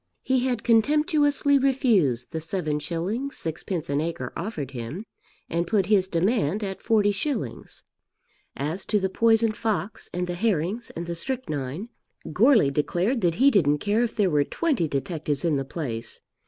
[0.23, 2.79] He had contemptuously refused the 7_s._
[3.29, 5.05] 6_d._ an acre offered him,
[5.47, 7.83] and put his demand at 40_s._
[8.57, 11.89] As to the poisoned fox and the herrings and the strychnine
[12.33, 16.19] Goarly declared that he didn't care if there were twenty detectives in the place.